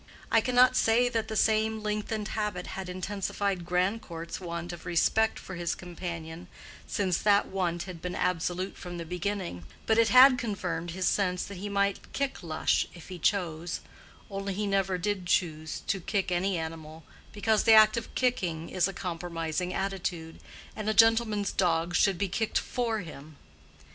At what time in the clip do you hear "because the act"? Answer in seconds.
17.31-17.95